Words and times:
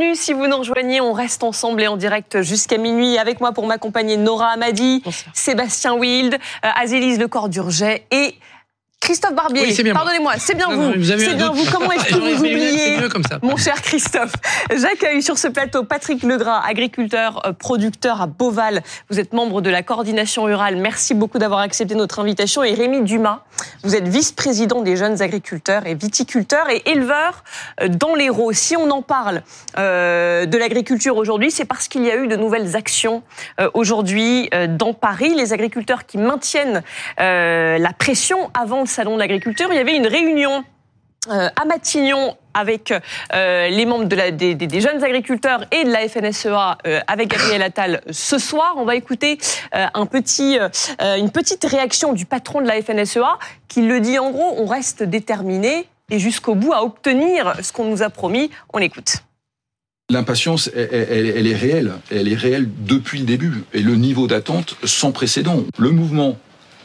bienvenue 0.00 0.16
si 0.16 0.32
vous 0.32 0.46
nous 0.46 0.56
rejoignez. 0.56 1.00
On 1.02 1.12
reste 1.12 1.42
ensemble 1.44 1.82
et 1.82 1.86
en 1.86 1.98
direct 1.98 2.40
jusqu'à 2.40 2.78
minuit. 2.78 3.18
Avec 3.18 3.40
moi 3.40 3.52
pour 3.52 3.66
m'accompagner 3.66 4.16
Nora 4.16 4.46
Amadi, 4.46 5.02
Sébastien 5.34 5.94
Wild, 5.94 6.34
euh, 6.34 6.68
Azélise 6.74 7.18
Le 7.18 7.28
Cordurget 7.28 8.06
et 8.10 8.34
Christophe 9.00 9.34
Barbier, 9.34 9.92
pardonnez-moi, 9.94 10.34
c'est 10.36 10.54
bien 10.54 10.68
vous. 10.68 10.92
C'est 11.02 11.34
bien 11.34 11.50
vous. 11.50 11.64
Comment 11.72 11.90
est-ce 11.90 12.04
que 12.04 12.14
vous 12.16 12.38
oubliez 12.38 12.98
Mon 13.42 13.56
cher 13.56 13.80
Christophe, 13.80 14.34
j'accueille 14.70 15.22
sur 15.22 15.38
ce 15.38 15.48
plateau 15.48 15.84
Patrick 15.84 16.22
Legras, 16.22 16.60
agriculteur, 16.60 17.46
euh, 17.46 17.52
producteur 17.54 18.20
à 18.20 18.26
Beauval. 18.26 18.82
Vous 19.08 19.18
êtes 19.18 19.32
membre 19.32 19.62
de 19.62 19.70
la 19.70 19.82
coordination 19.82 20.44
rurale. 20.44 20.76
Merci 20.76 21.14
beaucoup 21.14 21.38
d'avoir 21.38 21.60
accepté 21.60 21.94
notre 21.94 22.18
invitation. 22.18 22.62
Et 22.62 22.74
Rémi 22.74 23.00
Dumas, 23.00 23.42
vous 23.84 23.96
êtes 23.96 24.06
vice-président 24.06 24.82
des 24.82 24.98
jeunes 24.98 25.22
agriculteurs 25.22 25.86
et 25.86 25.94
viticulteurs 25.94 26.68
et 26.68 26.82
éleveurs 26.84 27.42
euh, 27.80 27.88
dans 27.88 28.14
l'Hérault. 28.14 28.52
Si 28.52 28.76
on 28.76 28.90
en 28.90 29.00
parle 29.00 29.42
euh, 29.78 30.44
de 30.44 30.58
l'agriculture 30.58 31.16
aujourd'hui, 31.16 31.50
c'est 31.50 31.64
parce 31.64 31.88
qu'il 31.88 32.04
y 32.04 32.10
a 32.10 32.16
eu 32.16 32.28
de 32.28 32.36
nouvelles 32.36 32.76
actions 32.76 33.22
aujourd'hui 33.72 34.50
dans 34.68 34.92
Paris. 34.92 35.34
Les 35.34 35.54
agriculteurs 35.54 36.04
qui 36.04 36.18
maintiennent 36.18 36.82
la 37.18 37.92
pression 37.98 38.50
avant 38.52 38.84
salon 38.90 39.14
de 39.14 39.20
l'agriculture, 39.20 39.68
il 39.70 39.76
y 39.76 39.80
avait 39.80 39.96
une 39.96 40.06
réunion 40.06 40.64
euh, 41.28 41.48
à 41.54 41.64
Matignon 41.66 42.34
avec 42.54 42.92
euh, 43.34 43.68
les 43.68 43.84
membres 43.84 44.06
des, 44.06 44.80
jeunes 44.80 45.04
agriculteurs 45.04 45.66
et 45.70 45.84
de 45.84 45.90
la 45.90 46.08
FNSEA 46.08 46.78
euh, 46.86 47.00
avec 47.06 47.28
Gabriel 47.28 47.62
Attal 47.62 48.00
ce 48.10 48.38
soir. 48.38 48.74
On 48.78 48.84
va 48.84 48.96
écouter 48.96 49.38
une 49.72 51.30
petite 51.30 51.64
réaction 51.64 52.14
du 52.14 52.24
patron 52.24 52.62
de 52.62 52.66
la 52.66 52.80
FNSEA 52.82 53.38
qui 53.68 53.82
le 53.82 54.00
dit 54.00 54.18
en 54.18 54.30
gros, 54.30 54.54
on 54.56 54.66
reste 54.66 55.02
déterminé 55.02 55.86
et 56.10 56.18
jusqu'au 56.18 56.54
bout 56.54 56.72
à 56.72 56.82
obtenir 56.82 57.54
ce 57.62 57.72
qu'on 57.72 57.84
nous 57.84 58.02
a 58.02 58.08
promis. 58.08 58.50
On 58.72 58.78
écoute. 58.78 59.18
L'impatience, 60.08 60.70
elle, 60.74 61.46
est 61.46 61.54
réelle. 61.54 61.92
Elle 62.10 62.32
est 62.32 62.36
réelle 62.36 62.68
depuis 62.78 63.20
le 63.20 63.26
début. 63.26 63.62
Et 63.74 63.82
le 63.82 63.94
niveau 63.94 64.26
d'attente 64.26 64.76
sans 64.84 65.12
précédent. 65.12 65.62
Le 65.78 65.90
mouvement 65.90 66.36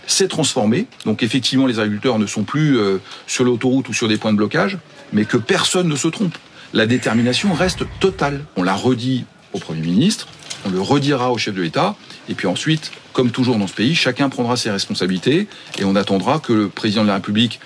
s'est 0.08 0.28
transformé. 0.28 0.88
Donc 1.06 1.23
effectivement, 1.23 1.67
les 1.67 1.80
agriculteurs 1.80 2.20
ne 2.20 2.28
sont 2.28 2.44
plus 2.44 2.78
euh, 2.78 2.98
sur 3.28 3.44
l'autoroute 3.44 3.89
ou 3.89 3.94
sur 3.94 4.08
des 4.08 4.17
points 4.17 4.31
de 4.31 4.38
blocage, 4.38 4.78
mais 5.14 5.25
que 5.25 5.38
personne 5.38 5.88
ne 5.88 5.95
se 5.95 6.08
trompe. 6.08 6.38
La 6.73 6.86
détermination 6.86 7.53
reste 7.53 7.86
totale. 8.00 8.44
On 8.58 8.64
l'a 8.64 8.75
redit 8.75 9.25
au 9.53 9.59
Premier 9.59 9.81
ministre, 9.81 10.28
on 10.66 10.70
le 10.70 10.81
redira 10.81 11.31
au 11.31 11.38
chef 11.38 11.56
de 11.56 11.62
l'État, 11.62 11.95
et 12.28 12.34
puis 12.34 12.47
ensuite, 12.47 12.92
comme 13.14 13.31
toujours 13.31 13.58
dans 13.58 13.67
ce 13.67 13.73
pays, 13.73 13.95
chacun 13.95 14.28
prendra 14.30 14.58
ses 14.58 14.70
responsabilités, 14.70 15.47
et 15.80 15.86
on 15.86 15.95
attendra 15.95 16.40
que 16.40 16.52
le 16.52 16.67
président 16.67 17.03
de 17.03 17.08
la 17.08 17.16
République 17.16 17.59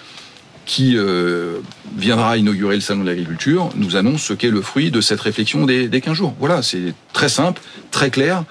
qui 0.69 0.95
euh, 0.95 1.61
viendra 1.97 2.37
inaugurer 2.37 2.75
le 2.75 2.81
salon 2.81 3.01
de 3.01 3.07
l'agriculture, 3.07 3.71
nous 3.75 3.95
annonce 3.95 4.21
ce 4.21 4.33
qu'est 4.33 4.51
le 4.51 4.61
fruit 4.61 4.91
de 4.91 5.01
cette 5.01 5.19
réflexion 5.19 5.65
des, 5.65 5.87
des 5.87 5.99
15 5.99 6.13
jours. 6.13 6.35
Voilà, 6.39 6.61
c'est 6.61 6.93
très 7.11 7.27
simple, 7.27 7.59
très 7.89 8.11
clair. 8.11 8.43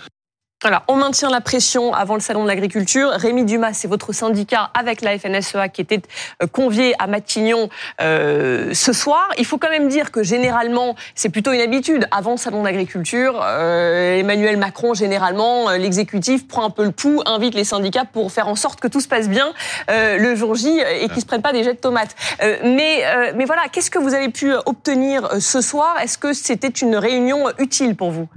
Alors, 0.64 0.82
on 0.88 0.96
maintient 0.96 1.30
la 1.30 1.40
pression 1.40 1.94
avant 1.94 2.14
le 2.14 2.20
salon 2.20 2.42
de 2.42 2.48
l'agriculture. 2.48 3.10
Rémi 3.10 3.44
Dumas, 3.44 3.74
c'est 3.74 3.86
votre 3.86 4.12
syndicat 4.12 4.72
avec 4.74 5.02
la 5.02 5.16
FNSEA 5.16 5.68
qui 5.68 5.82
était 5.82 6.02
euh, 6.42 6.48
convié 6.48 6.94
à 6.98 7.06
Matignon 7.06 7.68
euh, 8.00 8.74
ce 8.74 8.92
soir. 8.92 9.28
Il 9.38 9.44
faut 9.44 9.58
quand 9.58 9.70
même 9.70 9.88
dire 9.88 10.10
que 10.10 10.24
généralement, 10.24 10.96
c'est 11.14 11.28
plutôt 11.28 11.52
une 11.52 11.60
habitude. 11.60 12.08
Avant 12.10 12.32
le 12.32 12.38
salon 12.38 12.62
de 12.62 12.64
l'agriculture, 12.64 13.40
euh, 13.40 14.18
Emmanuel 14.18 14.56
Macron, 14.56 14.94
généralement, 14.94 15.70
l'exécutif 15.70 16.48
prend 16.48 16.64
un 16.64 16.70
peu 16.70 16.82
le 16.82 16.90
pouls, 16.90 17.22
invite 17.24 17.54
les 17.54 17.62
syndicats 17.62 18.04
pour 18.04 18.32
faire 18.32 18.48
en 18.48 18.56
sorte 18.56 18.80
que 18.80 18.88
tout 18.88 19.00
se 19.00 19.06
passe 19.06 19.28
bien 19.28 19.52
le 19.88 20.34
jour 20.34 20.56
J 20.56 20.80
et 20.80 21.08
qu'ils 21.08 21.20
se 21.20 21.26
prennent 21.26 21.40
pas 21.40 21.52
des 21.52 21.62
jets 21.62 21.74
de 21.74 21.78
tomates. 21.78 22.16
mais, 22.40 23.04
mais 23.36 23.44
voilà, 23.44 23.62
qu'est-ce 23.70 23.92
que 23.92 24.00
vous 24.00 24.12
avez 24.12 24.30
pu 24.30 24.52
obtenir 24.66 25.28
ce 25.38 25.60
soir? 25.60 26.00
Est-ce 26.02 26.18
que 26.18 26.32
c'était 26.32 26.66
une 26.66 26.96
réunion 26.96 27.44
utile 27.58 27.94
pour 27.94 28.10
vous? 28.10 28.28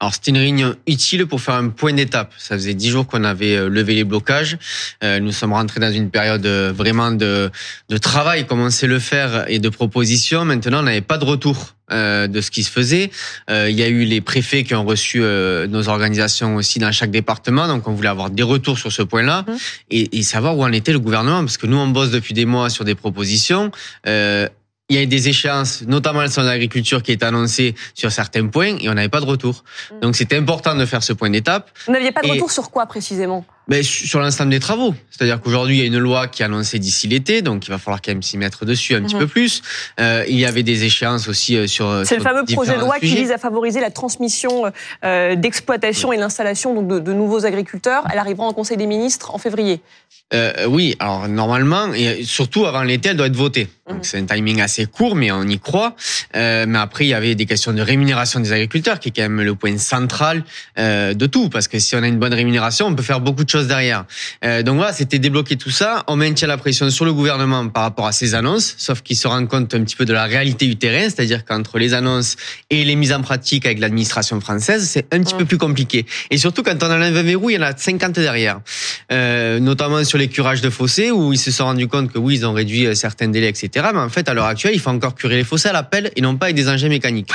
Alors 0.00 0.14
c'était 0.14 0.30
une 0.30 0.38
réunion 0.38 0.76
utile 0.86 1.26
pour 1.26 1.40
faire 1.40 1.54
un 1.54 1.70
point 1.70 1.92
d'étape. 1.92 2.32
Ça 2.38 2.54
faisait 2.54 2.74
dix 2.74 2.88
jours 2.88 3.06
qu'on 3.06 3.24
avait 3.24 3.56
euh, 3.56 3.68
levé 3.68 3.94
les 3.94 4.04
blocages. 4.04 4.56
Euh, 5.02 5.18
nous 5.18 5.32
sommes 5.32 5.52
rentrés 5.52 5.80
dans 5.80 5.92
une 5.92 6.10
période 6.10 6.46
euh, 6.46 6.72
vraiment 6.72 7.10
de, 7.10 7.50
de 7.88 7.98
travail, 7.98 8.46
comme 8.46 8.60
on 8.60 8.70
sait 8.70 8.86
le 8.86 9.00
faire, 9.00 9.46
et 9.48 9.58
de 9.58 9.68
propositions. 9.68 10.44
Maintenant, 10.44 10.80
on 10.80 10.82
n'avait 10.82 11.00
pas 11.00 11.18
de 11.18 11.24
retour 11.24 11.74
de 11.90 12.40
ce 12.42 12.50
qui 12.50 12.64
se 12.64 12.70
faisait. 12.70 13.10
il 13.48 13.70
y 13.70 13.82
a 13.82 13.88
eu 13.88 14.04
les 14.04 14.20
préfets 14.20 14.62
qui 14.62 14.74
ont 14.74 14.84
reçu 14.84 15.20
nos 15.20 15.88
organisations 15.88 16.56
aussi 16.56 16.78
dans 16.78 16.92
chaque 16.92 17.10
département, 17.10 17.66
donc 17.66 17.88
on 17.88 17.94
voulait 17.94 18.10
avoir 18.10 18.28
des 18.28 18.42
retours 18.42 18.78
sur 18.78 18.92
ce 18.92 19.00
point-là 19.00 19.46
mmh. 19.48 19.52
et, 19.92 20.18
et, 20.18 20.22
savoir 20.22 20.58
où 20.58 20.64
en 20.64 20.72
était 20.72 20.92
le 20.92 20.98
gouvernement, 20.98 21.40
parce 21.40 21.56
que 21.56 21.66
nous 21.66 21.78
on 21.78 21.86
bosse 21.86 22.10
depuis 22.10 22.34
des 22.34 22.44
mois 22.44 22.68
sur 22.68 22.84
des 22.84 22.94
propositions 22.94 23.70
il 24.88 24.98
y 24.98 25.02
a 25.02 25.06
des 25.06 25.28
échéances, 25.28 25.82
notamment 25.82 26.24
de 26.24 26.40
l'agriculture 26.42 27.02
qui 27.02 27.12
est 27.12 27.22
annoncé 27.22 27.74
sur 27.94 28.10
certains 28.10 28.46
points 28.46 28.76
et 28.80 28.88
on 28.88 28.94
n'avait 28.94 29.08
pas 29.08 29.20
de 29.20 29.26
retour. 29.26 29.64
Mm. 29.92 30.00
Donc 30.00 30.16
c'était 30.16 30.36
important 30.36 30.74
de 30.74 30.86
faire 30.86 31.02
ce 31.02 31.12
point 31.12 31.30
d'étape. 31.30 31.70
Vous 31.86 31.92
n'aviez 31.92 32.12
pas 32.12 32.22
de 32.22 32.28
retour 32.28 32.50
sur 32.50 32.70
quoi 32.70 32.86
précisément? 32.86 33.44
Sur 33.82 34.20
l'ensemble 34.20 34.50
des 34.50 34.60
travaux. 34.60 34.94
C'est-à-dire 35.10 35.40
qu'aujourd'hui, 35.40 35.76
il 35.76 35.80
y 35.80 35.82
a 35.82 35.86
une 35.86 35.98
loi 35.98 36.28
qui 36.28 36.42
est 36.42 36.44
annoncée 36.44 36.78
d'ici 36.78 37.08
l'été, 37.08 37.42
donc 37.42 37.66
il 37.66 37.70
va 37.70 37.78
falloir 37.78 38.00
quand 38.00 38.12
même 38.12 38.22
s'y 38.22 38.38
mettre 38.38 38.64
dessus 38.64 38.94
un 38.94 39.02
petit 39.02 39.14
mhm. 39.14 39.22
peu 39.22 39.26
plus. 39.26 39.62
Euh, 40.00 40.24
il 40.28 40.38
y 40.38 40.46
avait 40.46 40.62
des 40.62 40.84
échéances 40.84 41.28
aussi 41.28 41.56
euh, 41.56 41.66
sur. 41.66 42.02
C'est 42.04 42.16
le 42.16 42.22
fameux 42.22 42.44
projet 42.44 42.74
de 42.76 42.80
loi 42.80 42.98
qui 42.98 43.14
vise 43.14 43.30
à 43.30 43.38
favoriser 43.38 43.80
la 43.80 43.90
transmission 43.90 44.64
euh, 45.04 45.34
d'exploitation 45.36 46.12
et 46.12 46.16
l'installation 46.16 46.82
de, 46.82 46.98
de, 46.98 47.12
nouveaux 47.12 47.44
agriculteurs. 47.44 48.04
Elle 48.12 48.18
arrivera 48.18 48.46
en 48.46 48.52
Conseil 48.52 48.76
des 48.76 48.86
ministres 48.86 49.34
en 49.34 49.38
février. 49.38 49.80
Euh, 50.34 50.66
oui, 50.68 50.94
alors 50.98 51.26
normalement, 51.26 51.92
et 51.94 52.22
surtout 52.22 52.66
avant 52.66 52.82
l'été, 52.82 53.10
elle 53.10 53.16
doit 53.16 53.28
être 53.28 53.36
votée. 53.36 53.68
Donc 53.88 53.98
mhm. 53.98 54.04
c'est 54.04 54.18
un 54.18 54.26
timing 54.26 54.60
assez 54.60 54.86
court, 54.86 55.14
mais 55.14 55.32
on 55.32 55.44
y 55.44 55.58
croit. 55.58 55.96
Euh, 56.36 56.66
mais 56.68 56.78
après, 56.78 57.06
il 57.06 57.08
y 57.08 57.14
avait 57.14 57.34
des 57.34 57.46
questions 57.46 57.72
de 57.72 57.80
rémunération 57.80 58.38
des 58.40 58.52
agriculteurs, 58.52 59.00
qui 59.00 59.08
est 59.08 59.12
quand 59.12 59.22
même 59.22 59.40
le 59.40 59.54
point 59.54 59.78
central 59.78 60.44
euh, 60.78 61.14
de 61.14 61.26
tout, 61.26 61.48
parce 61.48 61.66
que 61.66 61.78
si 61.78 61.96
on 61.96 62.02
a 62.02 62.08
une 62.08 62.18
bonne 62.18 62.34
rémunération, 62.34 62.86
on 62.86 62.94
peut 62.94 63.02
faire 63.02 63.20
beaucoup 63.20 63.44
de 63.44 63.48
choses 63.48 63.57
derrière. 63.66 64.04
Euh, 64.44 64.62
donc 64.62 64.76
voilà, 64.76 64.92
c'était 64.92 65.18
débloquer 65.18 65.56
tout 65.56 65.70
ça. 65.70 66.04
On 66.06 66.16
maintient 66.16 66.48
la 66.48 66.56
pression 66.56 66.88
sur 66.90 67.04
le 67.04 67.12
gouvernement 67.12 67.68
par 67.68 67.82
rapport 67.82 68.06
à 68.06 68.12
ces 68.12 68.34
annonces, 68.34 68.74
sauf 68.78 69.02
qu'il 69.02 69.16
se 69.16 69.26
rend 69.26 69.44
compte 69.46 69.74
un 69.74 69.82
petit 69.82 69.96
peu 69.96 70.04
de 70.04 70.12
la 70.12 70.24
réalité 70.24 70.66
du 70.66 70.76
terrain, 70.76 71.04
c'est-à-dire 71.04 71.44
qu'entre 71.44 71.78
les 71.78 71.94
annonces 71.94 72.36
et 72.70 72.84
les 72.84 72.96
mises 72.96 73.12
en 73.12 73.22
pratique 73.22 73.66
avec 73.66 73.78
l'administration 73.78 74.40
française, 74.40 74.88
c'est 74.88 75.12
un 75.12 75.22
petit 75.22 75.34
peu 75.34 75.44
plus 75.44 75.58
compliqué. 75.58 76.06
Et 76.30 76.38
surtout 76.38 76.62
quand 76.62 76.82
on 76.82 76.90
a 76.90 76.96
un 76.96 77.22
verrou, 77.22 77.50
il 77.50 77.54
y 77.54 77.58
en 77.58 77.62
a 77.62 77.76
50 77.76 78.12
derrière, 78.12 78.60
euh, 79.12 79.58
notamment 79.60 80.04
sur 80.04 80.18
les 80.18 80.28
curages 80.28 80.60
de 80.60 80.70
fossés 80.70 81.10
où 81.10 81.32
ils 81.32 81.38
se 81.38 81.50
sont 81.50 81.64
rendus 81.64 81.88
compte 81.88 82.12
que 82.12 82.18
oui, 82.18 82.36
ils 82.36 82.46
ont 82.46 82.52
réduit 82.52 82.86
euh, 82.86 82.94
certains 82.94 83.28
délais, 83.28 83.48
etc. 83.48 83.86
Mais 83.92 84.00
en 84.00 84.08
fait, 84.08 84.28
à 84.28 84.34
l'heure 84.34 84.46
actuelle, 84.46 84.74
il 84.74 84.80
faut 84.80 84.90
encore 84.90 85.14
curer 85.14 85.36
les 85.36 85.44
fossés 85.44 85.68
à 85.68 85.72
la 85.72 85.82
pelle 85.82 86.10
et 86.16 86.20
non 86.20 86.36
pas 86.36 86.46
avec 86.46 86.56
des 86.56 86.68
engins 86.68 86.88
mécaniques. 86.88 87.30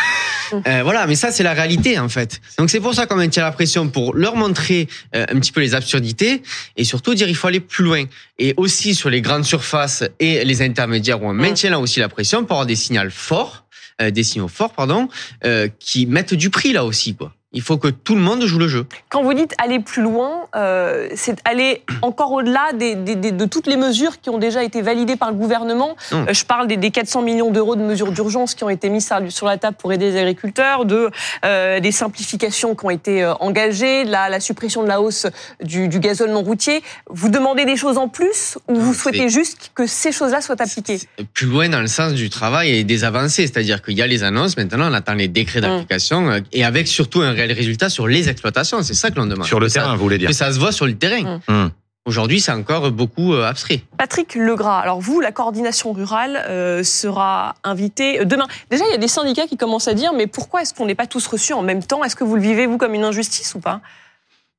Euh, 0.68 0.82
voilà, 0.84 1.08
mais 1.08 1.16
ça 1.16 1.32
c'est 1.32 1.42
la 1.42 1.54
réalité 1.54 1.98
en 1.98 2.10
fait. 2.10 2.40
Donc 2.60 2.70
c'est 2.70 2.80
pour 2.80 2.94
ça 2.94 3.08
qu'on 3.08 3.16
maintient 3.16 3.44
la 3.44 3.52
pression 3.52 3.88
pour 3.90 4.14
leur 4.14 4.36
montrer 4.36 4.88
un 5.14 5.40
petit 5.40 5.52
peu 5.52 5.62
les 5.62 5.74
absurdités 5.74 6.13
et 6.22 6.84
surtout 6.84 7.14
dire 7.14 7.28
il 7.28 7.36
faut 7.36 7.48
aller 7.48 7.60
plus 7.60 7.84
loin. 7.84 8.06
Et 8.40 8.54
aussi 8.58 8.96
sur 8.96 9.10
les 9.10 9.22
grandes 9.22 9.46
surfaces 9.46 10.04
et 10.20 10.44
les 10.44 10.62
intermédiaires 10.62 11.22
où 11.22 11.28
on 11.28 11.34
maintient 11.34 11.70
là 11.70 11.80
aussi 11.80 12.00
la 12.00 12.10
pression 12.10 12.44
pour 12.44 12.54
avoir 12.54 12.66
des 12.66 12.76
signaux 12.76 13.10
forts, 13.10 13.66
euh, 14.02 14.12
des 14.12 14.24
signaux 14.24 14.48
forts 14.48 14.74
pardon, 14.74 15.08
euh, 15.46 15.68
qui 15.80 16.06
mettent 16.06 16.34
du 16.34 16.50
prix 16.50 16.74
là 16.74 16.86
aussi 16.86 17.16
quoi. 17.16 17.34
Il 17.54 17.62
faut 17.62 17.78
que 17.78 17.88
tout 17.88 18.16
le 18.16 18.22
monde 18.22 18.44
joue 18.46 18.58
le 18.58 18.68
jeu. 18.68 18.86
Quand 19.10 19.24
vous 19.24 19.34
dites 19.34 19.54
aller 19.64 19.80
plus 19.80 20.02
loin, 20.02 20.48
euh, 20.56 21.08
c'est 21.16 21.38
aller 21.46 21.84
encore 22.02 22.32
au-delà 22.32 22.74
des, 22.74 22.96
des, 22.96 23.16
de 23.16 23.46
toutes 23.46 23.68
les 23.68 23.78
mesures 23.78 24.20
qui 24.20 24.32
ont 24.32 24.40
déjà 24.40 24.64
été 24.64 24.82
validées 24.82 25.16
par 25.16 25.30
le 25.30 25.38
gouvernement. 25.38 25.96
Euh, 26.14 26.26
je 26.34 26.46
parle 26.46 26.68
des, 26.68 26.78
des 26.78 26.90
400 26.90 27.22
millions 27.22 27.52
d'euros 27.52 27.76
de 27.76 27.82
mesures 27.82 28.12
d'urgence 28.12 28.56
qui 28.56 28.64
ont 28.64 28.70
été 28.70 28.90
mises 28.90 29.10
sur 29.30 29.46
la 29.46 29.58
table 29.58 29.78
pour 29.78 29.94
aider 29.94 30.12
les 30.12 30.20
agriculteurs, 30.20 30.86
de 30.86 31.12
euh, 31.46 31.80
des 31.80 31.92
simplifications 31.92 32.74
qui 32.74 32.86
ont 32.86 32.90
été 32.90 33.26
engagées, 33.40 34.04
la, 34.04 34.30
la 34.30 34.40
suppression 34.40 34.82
de 34.82 34.88
la 34.88 35.00
hausse 35.00 35.28
du, 35.64 35.88
du 35.88 36.00
gazole 36.00 36.32
non 36.32 36.42
routier. 36.42 36.82
Vous 37.10 37.30
demandez 37.30 37.66
des 37.66 37.76
choses 37.76 38.00
en 38.00 38.08
plus 38.08 38.58
ou 38.68 38.76
vous 38.76 38.94
souhaitez 38.96 39.30
juste 39.30 39.72
que 39.76 39.86
ces 39.86 40.12
choses-là 40.12 40.42
soient 40.42 40.60
appliquées? 40.60 41.00
Plus 41.34 41.46
loin 41.46 41.70
dans 41.70 41.82
le 41.82 41.88
sens 41.88 42.14
du 42.14 42.30
travail 42.32 42.72
et 42.72 42.84
des 42.84 43.04
avancées, 43.04 43.46
c'est-à-dire 43.46 43.84
qu'il 43.84 43.98
y 43.98 44.02
a 44.02 44.08
les 44.08 44.24
annonces. 44.24 44.58
Maintenant, 44.58 44.90
on 44.90 44.94
attend 44.94 45.14
les 45.14 45.28
décrets 45.28 45.60
mmh. 45.60 45.62
d'application 45.62 46.42
et 46.52 46.64
avec 46.64 46.88
surtout 46.88 47.22
un 47.22 47.34
les 47.46 47.54
résultats 47.54 47.90
sur 47.90 48.08
les 48.08 48.30
exploitations. 48.30 48.82
C'est 48.84 48.94
ça 48.94 49.12
que 49.12 49.16
l'on 49.16 49.26
demande. 49.26 49.48
Sur 49.48 49.60
le 49.60 49.70
terrain, 49.70 49.96
vous 49.96 50.04
voulez 50.04 50.18
dire 50.18 50.30
Que 50.30 50.36
ça 50.36 50.52
se 50.52 50.60
voit 50.60 50.72
sur 50.72 50.86
le 50.86 50.96
terrain. 50.96 51.40
Mmh. 51.48 51.54
Mmh. 51.54 51.72
Aujourd'hui, 52.06 52.42
c'est 52.42 52.52
encore 52.52 52.92
beaucoup 52.92 53.34
euh, 53.34 53.46
abstrait. 53.46 53.82
Patrick 53.98 54.36
Legras, 54.36 54.80
alors 54.80 55.00
vous, 55.00 55.22
la 55.22 55.32
coordination 55.32 55.94
rurale 55.94 56.44
euh, 56.50 56.84
sera 56.84 57.56
invitée 57.64 58.20
euh, 58.20 58.26
demain. 58.26 58.46
Déjà, 58.70 58.84
il 58.86 58.92
y 58.92 58.96
a 58.96 58.98
des 58.98 59.08
syndicats 59.08 59.48
qui 59.48 59.56
commencent 59.56 59.88
à 59.88 59.94
dire, 59.94 60.12
mais 60.14 60.28
pourquoi 60.28 60.62
est-ce 60.62 60.74
qu'on 60.74 60.86
n'est 60.86 60.96
pas 60.96 61.08
tous 61.08 61.26
reçus 61.26 61.54
en 61.54 61.62
même 61.62 61.82
temps? 61.82 62.04
Est-ce 62.04 62.18
que 62.18 62.26
vous 62.26 62.36
le 62.36 62.42
vivez, 62.42 62.66
vous, 62.66 62.78
comme 62.78 62.94
une 62.94 63.06
injustice 63.06 63.56
ou 63.56 63.60
pas? 63.60 63.80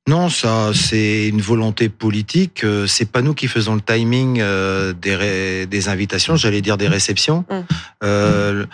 Non, 0.09 0.31
ça, 0.31 0.71
c'est 0.75 1.29
une 1.29 1.43
volonté 1.43 1.91
politique. 1.91 2.65
C'est 2.87 3.11
pas 3.11 3.21
nous 3.21 3.35
qui 3.35 3.47
faisons 3.47 3.75
le 3.75 3.81
timing 3.81 4.43
des, 5.01 5.67
des 5.67 5.89
invitations, 5.89 6.37
j'allais 6.37 6.61
dire 6.61 6.77
des 6.77 6.89
réceptions. 6.89 7.47
Mmh. 7.49 8.67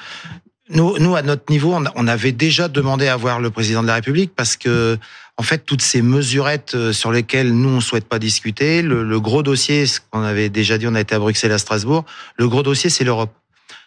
Nous, 0.72 0.99
nous, 0.99 1.17
à 1.17 1.22
notre 1.22 1.50
niveau, 1.50 1.76
on 1.96 2.06
avait 2.06 2.31
déjà 2.31 2.69
demandé 2.69 3.08
à 3.08 3.17
voir 3.17 3.40
le 3.40 3.50
président 3.50 3.82
de 3.82 3.88
la 3.88 3.94
République 3.94 4.32
parce 4.37 4.56
que, 4.56 4.99
en 5.37 5.43
fait, 5.43 5.67
toutes 5.67 5.82
ces 5.82 6.00
mesurettes 6.00 6.76
euh, 6.76 6.93
sur 6.93 7.11
lesquelles 7.11 7.52
nous 7.52 7.69
on 7.69 7.81
souhaite 7.81 8.05
pas 8.06 8.20
discuter, 8.20 8.81
le, 8.81 9.19
gros 9.19 9.43
dossier, 9.43 9.87
ce 9.87 9.99
qu'on 9.99 10.22
avait 10.22 10.49
déjà 10.49 10.78
dit, 10.78 10.87
on 10.87 10.94
a 10.94 11.00
été 11.00 11.17
à 11.17 11.19
Bruxelles, 11.19 11.50
à 11.50 11.58
Strasbourg. 11.58 12.05
Le 12.37 12.49
gros 12.49 12.62
dossier, 12.62 12.88
c'est 12.88 13.02
l'Europe. 13.02 13.32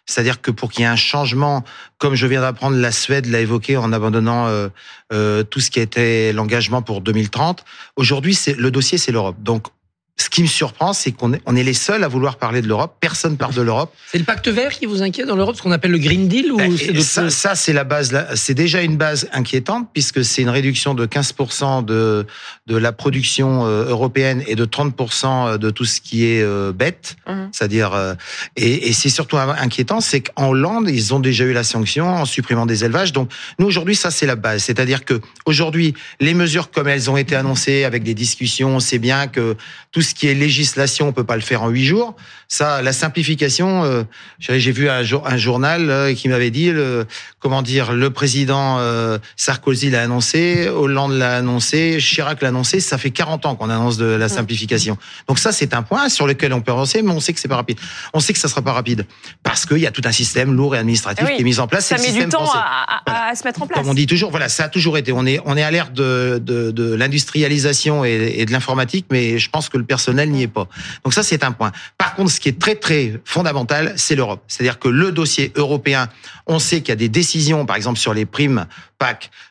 C'est-à-dire 0.05 0.41
que 0.41 0.51
pour 0.51 0.71
qu'il 0.71 0.81
y 0.81 0.83
ait 0.83 0.87
un 0.87 0.97
changement, 0.97 1.63
comme 1.99 2.15
je 2.15 2.27
viens 2.27 2.41
d'apprendre, 2.41 2.75
la 2.75 2.91
Suède 2.91 3.27
l'a 3.27 3.39
évoqué 3.39 3.77
en 3.77 3.93
abandonnant 3.93 4.47
euh, 4.47 4.67
euh, 5.13 5.43
tout 5.43 5.61
ce 5.61 5.71
qui 5.71 5.79
était 5.79 6.33
l'engagement 6.33 6.81
pour 6.81 6.99
2030. 6.99 7.63
Aujourd'hui, 7.95 8.37
le 8.57 8.71
dossier, 8.71 8.97
c'est 8.97 9.13
l'Europe. 9.13 9.37
Donc 9.39 9.67
ce 10.15 10.29
qui 10.29 10.43
me 10.43 10.47
surprend, 10.47 10.93
c'est 10.93 11.11
qu'on 11.11 11.33
est, 11.33 11.41
on 11.47 11.55
est 11.55 11.63
les 11.63 11.73
seuls 11.73 12.03
à 12.03 12.07
vouloir 12.07 12.37
parler 12.37 12.61
de 12.61 12.67
l'Europe. 12.67 12.97
Personne 12.99 13.35
parle 13.35 13.55
de 13.55 13.61
l'Europe. 13.61 13.93
C'est 14.11 14.19
le 14.19 14.23
pacte 14.23 14.47
vert 14.47 14.71
qui 14.71 14.85
vous 14.85 15.01
inquiète 15.01 15.25
dans 15.25 15.35
l'Europe, 15.35 15.55
ce 15.55 15.61
qu'on 15.63 15.71
appelle 15.71 15.91
le 15.91 15.97
Green 15.97 16.27
Deal 16.27 16.51
ou 16.51 16.57
ben, 16.57 16.77
ça, 17.01 17.31
ça 17.31 17.55
c'est 17.55 17.73
la 17.73 17.83
base. 17.83 18.15
C'est 18.35 18.53
déjà 18.53 18.83
une 18.83 18.95
base 18.95 19.27
inquiétante 19.33 19.89
puisque 19.91 20.23
c'est 20.23 20.43
une 20.43 20.49
réduction 20.49 20.93
de 20.93 21.07
15% 21.07 21.83
de 21.83 22.27
de 22.67 22.77
la 22.77 22.91
production 22.91 23.65
euh, 23.65 23.85
européenne 23.89 24.43
et 24.47 24.55
de 24.55 24.65
30% 24.65 25.57
de 25.57 25.69
tout 25.69 25.85
ce 25.85 25.99
qui 25.99 26.25
est 26.25 26.41
euh, 26.41 26.71
bête, 26.71 27.17
mhm. 27.27 27.49
c'est-à-dire 27.51 27.93
euh, 27.93 28.13
et, 28.55 28.87
et 28.87 28.93
c'est 28.93 29.09
surtout 29.09 29.37
inquiétant, 29.37 29.99
c'est 29.99 30.21
qu'en 30.21 30.49
Hollande 30.49 30.89
ils 30.89 31.13
ont 31.13 31.19
déjà 31.19 31.43
eu 31.43 31.53
la 31.53 31.63
sanction 31.63 32.07
en 32.07 32.25
supprimant 32.25 32.65
des 32.65 32.85
élevages. 32.85 33.13
Donc 33.13 33.31
nous 33.57 33.65
aujourd'hui 33.65 33.95
ça 33.95 34.11
c'est 34.11 34.27
la 34.27 34.35
base, 34.35 34.63
c'est-à-dire 34.63 35.05
que 35.05 35.19
aujourd'hui 35.45 35.95
les 36.19 36.33
mesures 36.33 36.69
comme 36.69 36.87
elles 36.87 37.09
ont 37.09 37.17
été 37.17 37.35
annoncées 37.35 37.83
avec 37.83 38.03
des 38.03 38.13
discussions, 38.13 38.75
on 38.75 38.79
sait 38.79 38.99
bien 38.99 39.27
que 39.27 39.57
tout 39.91 40.02
ce 40.03 40.13
qui 40.13 40.27
est 40.27 40.33
législation, 40.33 41.07
on 41.07 41.13
peut 41.13 41.23
pas 41.23 41.35
le 41.35 41.41
faire 41.41 41.63
en 41.63 41.69
huit 41.69 41.85
jours. 41.85 42.15
Ça, 42.47 42.81
la 42.81 42.93
simplification. 42.93 43.83
Euh, 43.83 44.03
j'ai 44.39 44.71
vu 44.71 44.89
un, 44.89 45.01
un 45.01 45.37
journal 45.37 45.89
euh, 45.89 46.13
qui 46.13 46.29
m'avait 46.29 46.51
dit, 46.51 46.71
le, 46.71 47.07
comment 47.39 47.61
dire, 47.61 47.93
le 47.93 48.09
président 48.11 48.77
euh, 48.79 49.17
Sarkozy 49.37 49.89
l'a 49.89 50.03
annoncé, 50.03 50.67
Hollande 50.69 51.13
l'a 51.13 51.37
annoncé, 51.37 51.97
Chirac 51.99 52.41
l'a 52.41 52.49
annoncé. 52.49 52.79
Ça 52.79 52.97
fait 52.97 53.09
40 53.09 53.45
ans 53.45 53.55
qu'on 53.55 53.69
annonce 53.69 53.97
de 53.97 54.05
la 54.05 54.29
simplification. 54.29 54.97
Donc 55.27 55.39
ça, 55.39 55.51
c'est 55.51 55.73
un 55.73 55.81
point 55.81 56.09
sur 56.09 56.27
lequel 56.27 56.53
on 56.53 56.61
peut 56.61 56.71
avancer, 56.71 57.01
mais 57.01 57.11
on 57.11 57.19
sait 57.19 57.33
que 57.33 57.39
c'est 57.39 57.47
pas 57.47 57.55
rapide. 57.55 57.79
On 58.13 58.19
sait 58.19 58.33
que 58.33 58.39
ça 58.39 58.47
sera 58.47 58.61
pas 58.61 58.73
rapide 58.73 59.05
parce 59.41 59.65
qu'il 59.65 59.79
y 59.79 59.87
a 59.87 59.91
tout 59.91 60.03
un 60.05 60.11
système 60.11 60.53
lourd 60.53 60.75
et 60.75 60.79
administratif 60.79 61.25
eh 61.29 61.35
qui 61.35 61.41
est 61.41 61.45
mis 61.45 61.59
en 61.59 61.67
place. 61.67 61.87
Ça 61.87 61.97
met 61.97 62.11
du 62.11 62.27
temps 62.29 62.51
à, 62.53 63.29
à, 63.29 63.35
se 63.35 63.43
mettre 63.45 63.61
en 63.63 63.67
place. 63.67 63.79
Comme 63.79 63.89
on 63.89 63.93
dit 63.93 64.05
toujours, 64.07 64.29
voilà, 64.29 64.49
ça 64.49 64.65
a 64.65 64.69
toujours 64.69 64.97
été. 64.97 65.11
On 65.11 65.25
est 65.25 65.39
on 65.45 65.57
est 65.57 65.63
à 65.63 65.71
l'ère 65.71 65.89
de, 65.89 66.39
de, 66.43 66.71
de 66.71 66.93
l'industrialisation 66.93 68.05
et, 68.05 68.35
et 68.37 68.45
de 68.45 68.51
l'informatique, 68.51 69.07
mais 69.11 69.39
je 69.39 69.49
pense 69.49 69.69
que 69.69 69.77
le 69.77 69.83
personnel 69.93 70.31
n'y 70.31 70.41
est 70.41 70.47
pas. 70.47 70.67
Donc 71.03 71.13
ça, 71.13 71.21
c'est 71.21 71.43
un 71.43 71.51
point. 71.51 71.71
Par 71.99 72.15
contre, 72.15 72.31
ce 72.31 72.39
qui 72.39 72.49
est 72.49 72.59
très 72.59 72.73
très 72.73 73.21
fondamental, 73.25 73.93
c'est 73.95 74.15
l'Europe. 74.15 74.41
C'est-à-dire 74.47 74.79
que 74.79 74.87
le 74.87 75.11
dossier 75.11 75.51
européen, 75.55 76.09
on 76.47 76.57
sait 76.57 76.81
qu'il 76.81 76.89
y 76.89 76.93
a 76.93 76.95
des 76.95 77.09
décisions, 77.09 77.67
par 77.67 77.75
exemple 77.75 77.99
sur 77.99 78.15
les 78.15 78.25
primes 78.25 78.65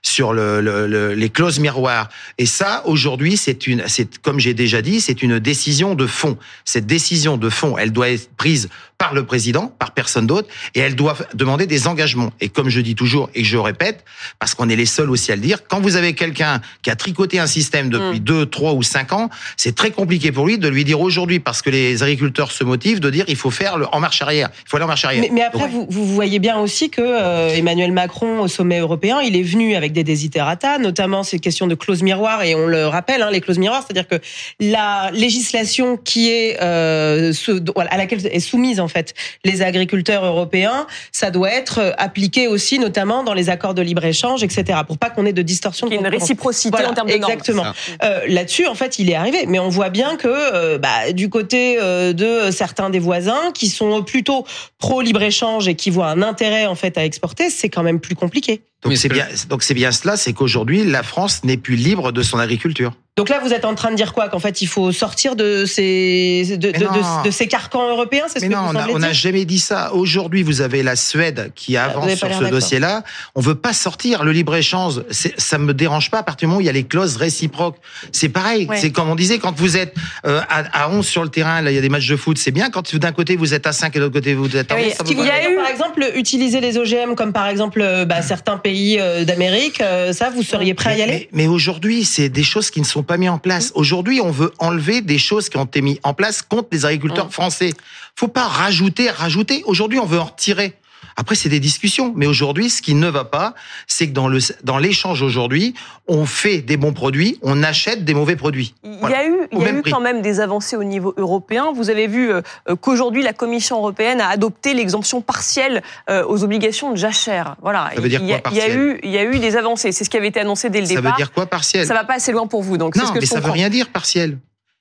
Sur 0.02 0.32
le, 0.32 1.14
les 1.14 1.30
clauses 1.30 1.58
miroirs. 1.58 2.08
Et 2.38 2.46
ça, 2.46 2.82
aujourd'hui, 2.86 3.36
c'est 3.36 3.66
une, 3.66 3.84
c'est 3.86 4.18
comme 4.18 4.40
j'ai 4.40 4.54
déjà 4.54 4.82
dit, 4.82 5.00
c'est 5.00 5.22
une 5.22 5.38
décision 5.38 5.94
de 5.94 6.06
fond. 6.06 6.36
Cette 6.64 6.86
décision 6.86 7.36
de 7.36 7.48
fond, 7.48 7.76
elle 7.78 7.92
doit 7.92 8.10
être 8.10 8.30
prise 8.36 8.68
par 9.02 9.14
le 9.14 9.24
président, 9.24 9.66
par 9.80 9.90
personne 9.90 10.28
d'autre, 10.28 10.48
et 10.76 10.78
elle 10.78 10.94
doit 10.94 11.16
demander 11.34 11.66
des 11.66 11.88
engagements. 11.88 12.32
Et 12.40 12.48
comme 12.48 12.68
je 12.68 12.80
dis 12.80 12.94
toujours 12.94 13.30
et 13.34 13.42
je 13.42 13.58
répète, 13.58 14.04
parce 14.38 14.54
qu'on 14.54 14.68
est 14.68 14.76
les 14.76 14.86
seuls 14.86 15.10
aussi 15.10 15.32
à 15.32 15.34
le 15.34 15.42
dire, 15.42 15.66
quand 15.66 15.80
vous 15.80 15.96
avez 15.96 16.12
quelqu'un 16.12 16.60
qui 16.82 16.90
a 16.90 16.94
tricoté 16.94 17.40
un 17.40 17.48
système 17.48 17.90
depuis 17.90 18.20
mm. 18.20 18.24
deux, 18.24 18.46
trois 18.46 18.74
ou 18.74 18.84
cinq 18.84 19.12
ans, 19.12 19.28
c'est 19.56 19.74
très 19.74 19.90
compliqué 19.90 20.30
pour 20.30 20.46
lui 20.46 20.56
de 20.56 20.68
lui 20.68 20.84
dire 20.84 21.00
aujourd'hui, 21.00 21.40
parce 21.40 21.62
que 21.62 21.70
les 21.70 22.04
agriculteurs 22.04 22.52
se 22.52 22.62
motivent, 22.62 23.00
de 23.00 23.10
dire 23.10 23.24
il 23.26 23.34
faut 23.34 23.50
faire 23.50 23.76
le 23.76 23.86
en 23.92 23.98
marche 23.98 24.22
arrière. 24.22 24.50
Il 24.64 24.68
faut 24.68 24.76
aller 24.76 24.84
en 24.84 24.88
marche 24.88 25.04
arrière. 25.04 25.24
Mais, 25.32 25.42
après, 25.42 25.66
vous, 25.66 25.84
vous, 25.90 26.06
voyez 26.06 26.38
bien 26.38 26.58
aussi 26.58 26.88
que 26.88 27.02
euh, 27.02 27.48
Emmanuel 27.56 27.90
Macron, 27.90 28.40
au 28.40 28.48
sommet 28.48 28.78
européen, 28.78 29.20
il 29.20 29.34
est 29.34 29.41
venu 29.42 29.74
avec 29.74 29.92
des 29.92 30.04
desiderata, 30.04 30.78
notamment 30.78 31.22
ces 31.22 31.38
questions 31.38 31.66
de 31.66 31.74
clauses 31.74 32.02
miroirs, 32.02 32.42
et 32.42 32.54
on 32.54 32.66
le 32.66 32.86
rappelle, 32.86 33.22
hein, 33.22 33.30
les 33.30 33.40
clauses 33.40 33.58
miroirs, 33.58 33.82
c'est-à-dire 33.86 34.08
que 34.08 34.20
la 34.60 35.10
législation 35.12 35.96
qui 35.96 36.30
est 36.30 36.58
euh, 36.62 37.32
à 37.76 37.96
laquelle 37.96 38.26
est 38.26 38.40
soumise 38.40 38.80
en 38.80 38.88
fait 38.88 39.14
les 39.44 39.62
agriculteurs 39.62 40.24
européens, 40.24 40.86
ça 41.12 41.30
doit 41.30 41.50
être 41.50 41.78
euh, 41.78 41.92
appliqué 41.98 42.48
aussi, 42.48 42.78
notamment 42.78 43.22
dans 43.24 43.34
les 43.34 43.48
accords 43.48 43.74
de 43.74 43.82
libre 43.82 44.04
échange, 44.04 44.42
etc. 44.42 44.80
Pour 44.86 44.98
pas 44.98 45.10
qu'on 45.10 45.26
ait 45.26 45.32
de 45.32 45.42
distorsion. 45.42 45.88
de 45.88 45.94
une 45.94 46.06
réciprocité 46.06 46.84
en 46.84 46.94
termes 46.94 47.08
de 47.08 47.14
exactement. 47.14 47.64
Euh, 48.02 48.20
Là-dessus, 48.28 48.66
en 48.66 48.74
fait, 48.74 48.98
il 48.98 49.10
est 49.10 49.14
arrivé, 49.14 49.44
mais 49.46 49.58
on 49.58 49.68
voit 49.68 49.90
bien 49.90 50.16
que 50.16 50.28
euh, 50.28 50.78
bah, 50.78 51.12
du 51.12 51.28
côté 51.28 51.78
euh, 51.78 52.12
de 52.12 52.50
certains 52.50 52.90
des 52.90 52.98
voisins 52.98 53.52
qui 53.54 53.68
sont 53.68 54.02
plutôt 54.02 54.44
pro 54.78 55.00
libre 55.00 55.22
échange 55.22 55.68
et 55.68 55.74
qui 55.74 55.90
voient 55.90 56.08
un 56.08 56.22
intérêt 56.22 56.66
en 56.66 56.74
fait 56.74 56.98
à 56.98 57.04
exporter, 57.04 57.50
c'est 57.50 57.68
quand 57.68 57.82
même 57.82 58.00
plus 58.00 58.14
compliqué. 58.14 58.62
Donc 58.82 58.96
c'est 58.96 59.08
bien, 59.08 59.26
donc 59.48 59.62
c'est 59.62 59.74
bien 59.74 59.92
cela, 59.92 60.16
c'est 60.16 60.32
qu'aujourd'hui 60.32 60.84
la 60.84 61.02
France 61.02 61.44
n'est 61.44 61.56
plus 61.56 61.76
libre 61.76 62.12
de 62.12 62.22
son 62.22 62.38
agriculture. 62.38 62.92
Donc 63.18 63.28
là, 63.28 63.40
vous 63.44 63.52
êtes 63.52 63.66
en 63.66 63.74
train 63.74 63.90
de 63.90 63.94
dire 63.94 64.14
quoi? 64.14 64.30
Qu'en 64.30 64.38
fait, 64.38 64.62
il 64.62 64.66
faut 64.66 64.90
sortir 64.90 65.36
de 65.36 65.66
ces 65.66 66.56
de, 66.56 66.70
de, 66.70 67.24
de, 67.24 67.30
ces 67.30 67.46
carcans 67.46 67.86
européens 67.90 68.24
C'est 68.28 68.40
ce 68.40 68.46
que 68.46 68.50
non, 68.50 68.72
on 68.90 68.98
n'a 68.98 69.12
jamais 69.12 69.44
dit 69.44 69.58
ça. 69.58 69.92
Aujourd'hui, 69.92 70.42
vous 70.42 70.62
avez 70.62 70.82
la 70.82 70.96
Suède 70.96 71.52
qui 71.54 71.76
ah, 71.76 71.84
avance 71.84 72.14
sur 72.14 72.32
ce 72.32 72.44
dossier-là. 72.44 73.04
On 73.34 73.42
veut 73.42 73.54
pas 73.54 73.74
sortir 73.74 74.24
le 74.24 74.32
libre 74.32 74.54
échange. 74.54 75.02
Ça 75.10 75.58
me 75.58 75.74
dérange 75.74 76.10
pas 76.10 76.20
à 76.20 76.22
partir 76.22 76.46
du 76.46 76.52
moment 76.52 76.58
où 76.60 76.60
il 76.62 76.66
y 76.66 76.70
a 76.70 76.72
les 76.72 76.84
clauses 76.84 77.16
réciproques. 77.16 77.76
C'est 78.12 78.30
pareil. 78.30 78.66
C'est 78.76 78.92
comme 78.92 79.10
on 79.10 79.14
disait 79.14 79.38
quand 79.38 79.54
vous 79.58 79.76
êtes 79.76 79.94
euh, 80.24 80.40
à, 80.48 80.84
à, 80.84 80.88
11 80.88 81.06
sur 81.06 81.22
le 81.22 81.28
terrain, 81.28 81.60
là, 81.60 81.70
il 81.70 81.74
y 81.74 81.78
a 81.78 81.82
des 81.82 81.90
matchs 81.90 82.08
de 82.08 82.16
foot, 82.16 82.38
c'est 82.38 82.50
bien. 82.50 82.70
Quand 82.70 82.96
d'un 82.96 83.12
côté 83.12 83.36
vous 83.36 83.52
êtes 83.52 83.66
à 83.66 83.72
5 83.72 83.94
et 83.94 83.98
de 83.98 84.04
l'autre 84.04 84.14
côté 84.14 84.32
vous 84.32 84.56
êtes 84.56 84.72
à 84.72 84.76
11. 84.76 84.84
il 85.10 85.18
y 85.18 85.28
a 85.28 85.50
eu, 85.50 85.56
par 85.56 85.66
exemple, 85.66 86.02
utiliser 86.14 86.62
les 86.62 86.78
OGM 86.78 87.14
comme 87.14 87.34
par 87.34 87.48
exemple 87.48 87.82
euh, 87.82 88.06
bah, 88.06 88.22
certains 88.22 88.56
pays 88.56 88.98
euh, 88.98 89.26
d'Amérique. 89.26 89.82
Ça, 90.12 90.30
vous 90.30 90.42
seriez 90.42 90.72
prêt 90.72 90.92
à 90.92 90.96
y 90.96 91.02
aller? 91.02 91.28
Mais, 91.32 91.44
mais 91.44 91.46
aujourd'hui, 91.46 92.04
c'est 92.04 92.30
des 92.30 92.42
choses 92.42 92.70
qui 92.70 92.80
ne 92.80 92.86
sont 92.86 93.01
pas 93.02 93.16
mises 93.16 93.30
en 93.30 93.38
place. 93.38 93.70
Mmh. 93.70 93.78
Aujourd'hui, 93.78 94.20
on 94.20 94.30
veut 94.30 94.52
enlever 94.58 95.00
des 95.00 95.18
choses 95.18 95.48
qui 95.48 95.56
ont 95.56 95.64
été 95.64 95.82
mises 95.82 95.98
en 96.02 96.14
place 96.14 96.42
contre 96.42 96.68
les 96.72 96.84
agriculteurs 96.86 97.26
mmh. 97.26 97.32
français. 97.32 97.70
Faut 98.16 98.28
pas 98.28 98.46
rajouter, 98.46 99.10
rajouter. 99.10 99.62
Aujourd'hui, 99.66 99.98
on 99.98 100.06
veut 100.06 100.20
en 100.20 100.24
retirer. 100.24 100.74
Après, 101.16 101.34
c'est 101.34 101.48
des 101.48 101.60
discussions. 101.60 102.12
Mais 102.16 102.26
aujourd'hui, 102.26 102.70
ce 102.70 102.82
qui 102.82 102.94
ne 102.94 103.08
va 103.08 103.24
pas, 103.24 103.54
c'est 103.86 104.08
que 104.08 104.12
dans 104.12 104.28
le 104.28 104.38
dans 104.62 104.78
l'échange 104.78 105.22
aujourd'hui, 105.22 105.74
on 106.08 106.26
fait 106.26 106.58
des 106.58 106.76
bons 106.76 106.92
produits, 106.92 107.38
on 107.42 107.62
achète 107.62 108.04
des 108.04 108.14
mauvais 108.14 108.36
produits. 108.36 108.74
Il 108.84 108.98
y 109.00 109.14
a 109.14 109.26
eu, 109.26 109.36
il 109.52 109.58
y 109.60 109.64
a 109.64 109.72
eu 109.72 109.82
quand 109.82 110.00
même 110.00 110.22
des 110.22 110.40
avancées 110.40 110.76
au 110.76 110.84
niveau 110.84 111.14
européen. 111.16 111.72
Vous 111.74 111.90
avez 111.90 112.06
vu 112.06 112.32
euh, 112.32 112.42
qu'aujourd'hui, 112.80 113.22
la 113.22 113.32
Commission 113.32 113.78
européenne 113.78 114.20
a 114.20 114.28
adopté 114.28 114.74
l'exemption 114.74 115.20
partielle 115.20 115.82
euh, 116.10 116.24
aux 116.26 116.44
obligations 116.44 116.90
de 116.90 116.96
jachère. 116.96 117.56
Voilà. 117.62 117.90
Ça 117.94 118.00
veut 118.00 118.08
dire 118.08 118.20
quoi, 118.20 118.40
il 118.50 118.56
y, 118.56 118.60
a, 118.60 118.66
il 118.66 118.70
y 118.70 118.72
a 118.72 118.74
eu, 118.74 119.00
il 119.02 119.10
y 119.10 119.18
a 119.18 119.24
eu 119.24 119.38
des 119.38 119.56
avancées. 119.56 119.92
C'est 119.92 120.04
ce 120.04 120.10
qui 120.10 120.16
avait 120.16 120.28
été 120.28 120.40
annoncé 120.40 120.70
dès 120.70 120.80
le 120.80 120.86
départ. 120.86 121.02
Ça 121.02 121.10
veut 121.10 121.16
dire 121.16 121.32
quoi 121.32 121.46
partiel 121.46 121.86
Ça 121.86 121.94
va 121.94 122.04
pas 122.04 122.14
assez 122.14 122.32
loin 122.32 122.46
pour 122.46 122.62
vous. 122.62 122.78
Donc 122.78 122.96
non, 122.96 123.06
ce 123.06 123.12
que 123.12 123.18
mais 123.18 123.26
ça 123.26 123.40
veut 123.40 123.50
rien 123.50 123.68
dire 123.68 123.88
partiel. 123.88 124.38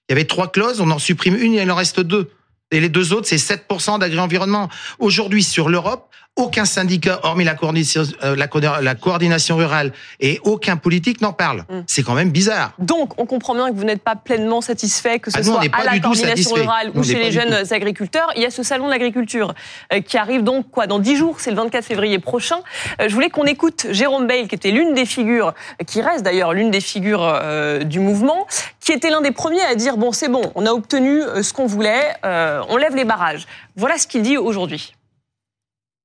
Il 0.10 0.14
y 0.14 0.14
avait 0.14 0.26
trois 0.26 0.52
clauses, 0.52 0.82
on 0.82 0.92
en 0.92 1.00
supprime 1.00 1.36
une, 1.36 1.54
et 1.54 1.62
il 1.62 1.72
en 1.72 1.76
reste 1.76 2.00
deux. 2.00 2.30
Et 2.72 2.80
les 2.80 2.90
deux 2.90 3.14
autres, 3.14 3.28
c'est 3.28 3.36
7% 3.36 4.00
d'agri-environnement. 4.00 4.70
Aujourd'hui, 4.98 5.44
sur 5.44 5.70
l'Europe, 5.70 6.10
aucun 6.38 6.66
syndicat, 6.66 7.20
hormis 7.24 7.44
la 7.44 7.56
coordination, 7.56 8.04
euh, 8.24 8.36
la, 8.36 8.96
coordination 8.96 9.58
rurale, 9.58 9.92
et 10.20 10.40
aucun 10.44 10.78
politique 10.78 11.22
n'en 11.22 11.34
parle. 11.34 11.66
Mm. 11.70 11.82
C'est 11.88 12.04
quand 12.04 12.14
même 12.14 12.32
bizarre. 12.32 12.72
Donc, 12.80 13.20
on 13.20 13.26
comprend 13.26 13.54
bien 13.54 13.70
que 13.70 13.76
vous 13.76 13.84
n'êtes 13.84 14.02
pas 14.02 14.16
pleinement 14.16 14.62
satisfait, 14.62 15.20
que 15.20 15.30
ce 15.30 15.40
ah, 15.40 15.44
soit 15.44 15.60
à 15.60 15.84
la 15.84 16.00
coordination 16.00 16.56
rurale 16.56 16.92
ou 16.96 17.04
chez 17.04 17.16
les 17.16 17.32
jeunes 17.32 17.54
agriculteurs. 17.72 18.32
Il 18.36 18.42
y 18.42 18.46
a 18.46 18.50
ce 18.50 18.64
salon 18.64 18.86
de 18.86 18.92
l'agriculture 18.92 19.54
euh, 19.94 20.00
qui 20.02 20.18
arrive 20.18 20.44
donc 20.44 20.70
quoi 20.72 20.88
dans 20.88 21.00
10 21.00 21.18
jours, 21.18 21.40
c'est 21.40 21.52
le 21.52 21.58
24 21.58 21.84
février 21.84 22.20
prochain. 22.20 22.60
Euh, 23.02 23.10
je 23.10 23.14
voulais 23.14 23.30
qu'on 23.30 23.46
écoute 23.46 23.88
Jérôme 23.92 24.26
Bale, 24.26 24.48
qui 24.48 24.56
était 24.56 24.72
l'une 24.72 24.94
des 24.94 25.06
figures, 25.06 25.54
qui 25.86 26.02
reste 26.02 26.24
d'ailleurs 26.24 26.54
l'une 26.54 26.72
des 26.72 26.82
figures 26.82 27.42
du 27.84 28.00
mouvement, 28.00 28.48
qui 28.80 28.92
était 28.92 29.10
l'un 29.10 29.22
des 29.22 29.32
premiers 29.32 29.64
à 29.64 29.76
dire 29.76 29.98
bon, 29.98 30.12
c'est 30.12 30.30
bon, 30.30 30.52
on 30.56 30.66
a 30.66 30.72
obtenu 30.72 31.22
ce 31.42 31.54
qu'on 31.54 31.66
voulait, 31.66 32.14
on 32.24 32.78
lève 32.78 32.96
les 32.96 33.06
barrages. 33.06 33.46
Voilà 33.76 33.98
ce 33.98 34.08
qu'il 34.08 34.22
dit 34.22 34.38
aujourd'hui 34.38 34.94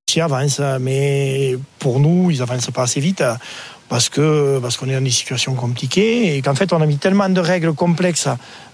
qui 0.07 0.21
avancent, 0.21 0.61
mais 0.79 1.57
pour 1.79 1.99
nous, 1.99 2.31
ils 2.31 2.41
avancent 2.41 2.71
pas 2.71 2.83
assez 2.83 3.01
vite 3.01 3.23
parce 3.89 4.07
que 4.07 4.57
parce 4.61 4.77
qu'on 4.77 4.87
est 4.87 4.93
dans 4.93 5.03
des 5.03 5.11
situations 5.11 5.53
compliquées 5.53 6.35
et 6.35 6.41
qu'en 6.41 6.55
fait 6.55 6.71
on 6.73 6.81
a 6.81 6.85
mis 6.85 6.97
tellement 6.97 7.29
de 7.29 7.39
règles 7.41 7.73
complexes 7.73 8.29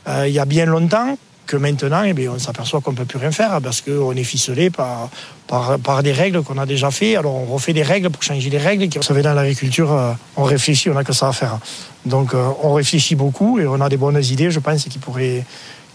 euh, 0.08 0.28
il 0.28 0.34
y 0.34 0.40
a 0.40 0.46
bien 0.46 0.66
longtemps 0.66 1.18
que 1.46 1.58
maintenant 1.58 2.04
eh 2.04 2.14
bien, 2.14 2.32
on 2.36 2.40
s'aperçoit 2.40 2.82
qu'on 2.82 2.92
ne 2.92 2.98
peut 2.98 3.06
plus 3.06 3.18
rien 3.18 3.32
faire 3.32 3.60
parce 3.62 3.82
qu'on 3.82 4.16
est 4.16 4.24
ficelé 4.24 4.70
par, 4.70 5.10
par, 5.48 6.04
des 6.04 6.14
règles 6.14 6.42
qu'on 6.42 6.58
a 6.58 6.66
déjà 6.66 6.90
fait. 6.90 7.16
Alors 7.18 7.36
on 7.36 7.46
refait 7.46 7.74
des 7.74 7.84
règles 7.84 8.10
pour 8.10 8.24
changer 8.24 8.50
les 8.50 8.58
règles. 8.58 8.88
Vous 8.96 9.02
savez, 9.02 9.24
dans 9.24 9.34
l'agriculture, 9.34 9.92
euh, 9.92 10.14
on 10.38 10.44
réfléchit, 10.44 10.90
on 10.90 10.94
n'a 10.94 11.04
que 11.04 11.14
ça 11.14 11.28
à 11.28 11.34
faire. 11.34 11.60
Donc 12.06 12.34
euh, 12.34 12.50
on 12.62 12.74
réfléchit 12.74 13.16
beaucoup 13.16 13.60
et 13.60 13.68
on 13.68 13.82
a 13.82 13.90
des 13.90 13.98
bonnes 13.98 14.24
idées, 14.24 14.52
je 14.52 14.60
pense, 14.60 14.84
qui 14.86 15.00
pourraient 15.00 15.44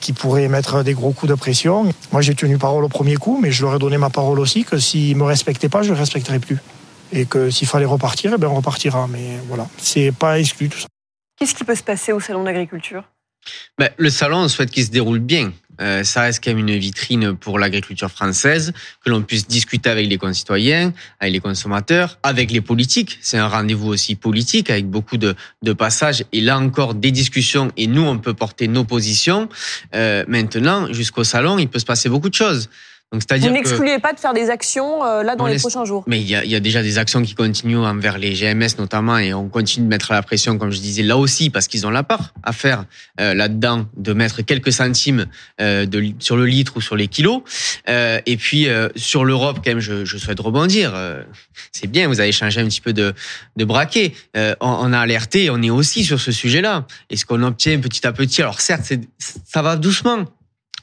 qui 0.00 0.12
pourrait 0.12 0.48
mettre 0.48 0.82
des 0.82 0.94
gros 0.94 1.12
coups 1.12 1.30
de 1.30 1.34
pression. 1.34 1.92
Moi, 2.12 2.22
j'ai 2.22 2.34
tenu 2.34 2.58
parole 2.58 2.84
au 2.84 2.88
premier 2.88 3.16
coup, 3.16 3.38
mais 3.40 3.50
je 3.50 3.64
leur 3.64 3.74
ai 3.74 3.78
donné 3.78 3.98
ma 3.98 4.10
parole 4.10 4.40
aussi 4.40 4.64
que 4.64 4.78
s'ils 4.78 5.16
me 5.16 5.24
respectaient 5.24 5.68
pas, 5.68 5.82
je 5.82 5.90
ne 5.90 5.94
les 5.94 6.00
respecterais 6.00 6.38
plus. 6.38 6.58
Et 7.12 7.24
que 7.24 7.50
s'il 7.50 7.66
fallait 7.66 7.86
repartir, 7.86 8.32
eh 8.34 8.38
bien, 8.38 8.48
on 8.48 8.54
repartira. 8.54 9.06
Mais 9.08 9.38
voilà, 9.48 9.66
c'est 9.78 10.12
pas 10.12 10.38
exclu 10.38 10.68
tout 10.68 10.78
ça. 10.78 10.86
Qu'est-ce 11.38 11.54
qui 11.54 11.64
peut 11.64 11.74
se 11.74 11.82
passer 11.82 12.12
au 12.12 12.20
salon 12.20 12.44
d'agriculture? 12.44 13.04
Ben, 13.78 13.90
Le 13.96 14.10
salon, 14.10 14.38
on 14.38 14.48
souhaite 14.48 14.70
qu'il 14.70 14.84
se 14.84 14.90
déroule 14.90 15.20
bien. 15.20 15.52
Euh, 15.80 16.02
ça 16.02 16.22
reste 16.22 16.42
quand 16.42 16.50
même 16.50 16.66
une 16.66 16.76
vitrine 16.76 17.36
pour 17.36 17.58
l'agriculture 17.58 18.10
française, 18.10 18.72
que 19.04 19.10
l'on 19.10 19.22
puisse 19.22 19.46
discuter 19.46 19.88
avec 19.88 20.08
les 20.08 20.18
concitoyens, 20.18 20.92
avec 21.20 21.32
les 21.32 21.40
consommateurs, 21.40 22.18
avec 22.22 22.50
les 22.50 22.60
politiques. 22.60 23.18
C'est 23.20 23.38
un 23.38 23.46
rendez-vous 23.46 23.88
aussi 23.88 24.16
politique 24.16 24.70
avec 24.70 24.88
beaucoup 24.88 25.16
de, 25.16 25.36
de, 25.62 25.72
passages 25.72 26.24
et 26.32 26.40
là 26.40 26.58
encore 26.58 26.94
des 26.94 27.12
discussions 27.12 27.70
et 27.76 27.86
nous 27.86 28.02
on 28.02 28.18
peut 28.18 28.34
porter 28.34 28.66
nos 28.66 28.84
positions. 28.84 29.48
Euh, 29.94 30.24
maintenant, 30.26 30.92
jusqu'au 30.92 31.24
salon, 31.24 31.58
il 31.58 31.68
peut 31.68 31.78
se 31.78 31.86
passer 31.86 32.08
beaucoup 32.08 32.28
de 32.28 32.34
choses. 32.34 32.68
Donc, 33.12 33.22
c'est-à-dire 33.22 33.48
Vous 33.48 33.54
n'excluez 33.54 33.98
pas 34.00 34.12
de 34.12 34.20
faire 34.20 34.34
des 34.34 34.50
actions 34.50 35.02
euh, 35.02 35.22
là 35.22 35.34
dans 35.34 35.46
les, 35.46 35.58
prochains 35.58 35.86
jours 35.86 36.04
Mais 36.06 36.20
il 36.20 36.28
y, 36.28 36.34
a, 36.34 36.44
il 36.44 36.50
y, 36.50 36.54
a, 36.54 36.60
déjà 36.60 36.82
des 36.82 36.98
actions 36.98 37.22
qui 37.22 37.34
continuent 37.34 37.78
envers 37.78 38.18
les 38.18 38.34
GMS 38.34 38.78
notamment 38.78 39.16
et 39.16 39.32
on 39.32 39.48
continue 39.48 39.86
de 39.86 39.90
mettre 39.90 40.12
la 40.12 40.20
pression, 40.20 40.58
comme 40.58 40.70
je 40.70 40.78
disais, 40.78 41.02
là 41.02 41.16
aussi, 41.16 41.48
parce 41.48 41.68
qu'ils 41.68 41.86
ont 41.86 41.90
la 41.90 42.02
part 42.02 42.34
à 42.42 42.52
faire 42.52 42.84
euh, 43.18 43.32
là-dedans, 43.32 43.86
de 43.96 44.12
mettre 44.12 44.42
quelques 44.42 44.72
centimes 44.72 45.26
euh, 45.58 45.86
de, 45.86 46.12
sur 46.18 46.36
le 46.36 46.44
litre 46.44 46.76
ou 46.76 46.82
sur 46.82 46.96
les 46.96 47.08
kilos. 47.08 47.40
Euh, 47.88 48.20
et 48.26 48.36
puis 48.36 48.68
sur 48.94 49.24
l'Europe, 49.24 49.60
quand 49.64 49.70
même, 49.70 49.80
je, 49.80 50.04
je 50.04 50.18
souhaite 50.18 50.40
rebondir. 50.40 50.94
c'est 51.72 51.86
bien, 51.86 52.08
vous 52.08 52.20
avez 52.20 52.32
changé 52.32 52.60
un 52.60 52.66
petit 52.66 52.82
peu 52.82 52.92
de, 52.92 53.14
de 53.56 53.64
braquet. 53.64 54.12
On, 54.34 54.54
on, 54.60 54.92
a 54.92 54.98
alerté, 54.98 55.48
on 55.48 55.62
est 55.62 55.70
aussi 55.70 56.04
sur 56.04 56.20
ce 56.20 56.30
sujet-là. 56.30 56.86
Et 57.08 57.16
ce 57.16 57.24
qu'on 57.24 57.42
obtient 57.42 57.78
petit 57.80 58.06
à 58.06 58.12
petit, 58.12 58.42
alors 58.42 58.60
certes, 58.60 58.92
ça 59.18 59.62
va 59.62 59.76
doucement, 59.76 60.26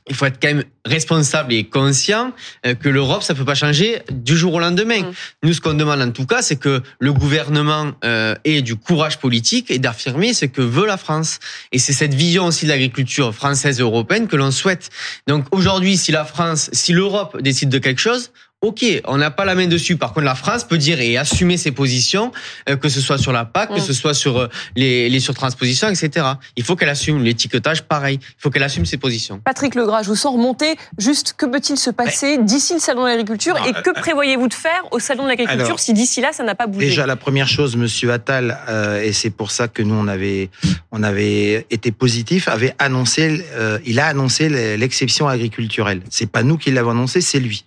il 0.07 0.15
faut 0.15 0.25
être 0.25 0.39
quand 0.39 0.49
même 0.49 0.63
responsable 0.85 1.53
et 1.53 1.63
conscient 1.63 2.31
euh, 2.65 2.75
que 2.75 2.89
l'Europe, 2.89 3.23
ça 3.23 3.33
peut 3.33 3.45
pas 3.45 3.55
changer 3.55 3.99
du 4.11 4.37
jour 4.37 4.53
au 4.53 4.59
lendemain. 4.59 5.01
Mm. 5.01 5.13
Nous, 5.43 5.53
ce 5.53 5.61
qu'on 5.61 5.73
demande 5.73 6.01
en 6.01 6.11
tout 6.11 6.25
cas, 6.25 6.41
c'est 6.41 6.57
que 6.57 6.83
le 6.99 7.13
gouvernement 7.13 7.91
euh, 8.03 8.35
ait 8.43 8.61
du 8.61 8.75
courage 8.75 9.17
politique 9.19 9.71
et 9.71 9.79
d'affirmer 9.79 10.33
ce 10.33 10.45
que 10.45 10.61
veut 10.61 10.85
la 10.85 10.97
France. 10.97 11.39
Et 11.71 11.79
c'est 11.79 11.93
cette 11.93 12.13
vision 12.13 12.45
aussi 12.45 12.65
de 12.65 12.69
l'agriculture 12.71 13.33
française 13.33 13.79
et 13.79 13.83
européenne 13.83 14.27
que 14.27 14.35
l'on 14.35 14.51
souhaite. 14.51 14.89
Donc 15.27 15.45
aujourd'hui, 15.51 15.97
si 15.97 16.11
la 16.11 16.25
France, 16.25 16.69
si 16.71 16.93
l'Europe 16.93 17.41
décide 17.41 17.69
de 17.69 17.79
quelque 17.79 18.01
chose, 18.01 18.31
Ok, 18.65 18.83
on 19.05 19.17
n'a 19.17 19.29
pas 19.29 19.45
la 19.45 19.53
main 19.53 19.67
dessus. 19.67 19.95
Par 19.95 20.11
contre, 20.11 20.25
la 20.25 20.33
France 20.33 20.63
peut 20.63 20.79
dire 20.79 20.99
et 20.99 21.17
assumer 21.17 21.55
ses 21.55 21.71
positions, 21.71 22.31
euh, 22.67 22.75
que 22.75 22.89
ce 22.89 22.99
soit 22.99 23.19
sur 23.19 23.31
la 23.31 23.45
PAC, 23.45 23.75
que 23.75 23.79
ce 23.79 23.93
soit 23.93 24.15
sur 24.15 24.39
euh, 24.39 24.47
les, 24.75 25.07
les 25.07 25.19
surtranspositions, 25.19 25.87
etc. 25.87 26.25
Il 26.55 26.63
faut 26.63 26.75
qu'elle 26.75 26.89
assume 26.89 27.21
l'étiquetage, 27.21 27.83
pareil. 27.83 28.17
Il 28.21 28.35
faut 28.39 28.49
qu'elle 28.49 28.63
assume 28.63 28.87
ses 28.87 28.97
positions. 28.97 29.39
Patrick 29.45 29.75
Legras, 29.75 30.01
je 30.01 30.07
vous 30.07 30.15
sens 30.15 30.33
remonter. 30.33 30.77
Juste, 30.97 31.35
que 31.37 31.45
peut-il 31.45 31.77
se 31.77 31.91
passer 31.91 32.39
d'ici 32.39 32.73
le 32.73 32.79
salon 32.79 33.03
de 33.03 33.09
l'agriculture 33.09 33.55
et 33.67 33.73
que 33.73 33.91
euh, 33.91 34.01
prévoyez-vous 34.01 34.47
de 34.47 34.53
faire 34.53 34.81
au 34.91 34.97
salon 34.97 35.25
de 35.25 35.29
l'agriculture 35.29 35.79
si 35.79 35.93
d'ici 35.93 36.21
là 36.21 36.31
ça 36.33 36.43
n'a 36.43 36.55
pas 36.55 36.65
bougé? 36.65 36.87
Déjà, 36.87 37.05
la 37.05 37.17
première 37.17 37.47
chose, 37.47 37.75
Monsieur 37.75 38.11
Attal, 38.13 38.57
et 39.03 39.13
c'est 39.13 39.29
pour 39.29 39.51
ça 39.51 39.67
que 39.67 39.83
nous 39.83 39.95
on 39.95 40.07
avait 40.07 40.49
on 40.91 41.03
avait 41.03 41.67
été 41.69 41.91
positif, 41.91 42.47
avait 42.47 42.73
annoncé, 42.79 43.45
il 43.85 43.99
a 43.99 44.07
annoncé 44.07 44.49
l'exception 44.77 45.27
agriculturelle. 45.27 46.01
C'est 46.09 46.31
pas 46.31 46.41
nous 46.41 46.57
qui 46.57 46.71
l'avons 46.71 46.91
annoncé, 46.91 47.21
c'est 47.21 47.39
lui. 47.39 47.65